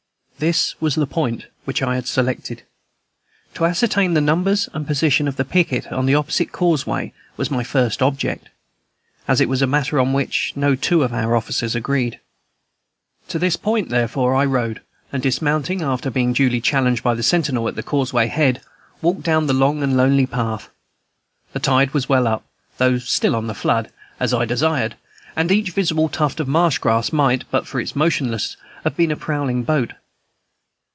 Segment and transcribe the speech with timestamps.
[0.39, 2.63] This was the point which I had selected.
[3.53, 7.63] To ascertain the numbers and position of the picket on the opposite causeway was my
[7.63, 8.49] first object,
[9.27, 12.19] as it was a matter on which no two of our officers agreed.
[13.27, 14.81] To this point, therefore, I rode,
[15.13, 18.61] and dismounting, after being duly challenged by the sentinel at the causeway head,
[18.99, 20.69] walked down the long and lonely path.
[21.53, 22.43] The tide was well up,
[22.79, 24.95] though still on the flood, as I desired;
[25.35, 29.15] and each visible tuft of marsh grass might, but for its motionlessness, have been a
[29.15, 29.93] prowling boat.